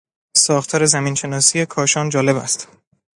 [0.37, 2.67] ساختار زمین شناسی کاشان جالب است.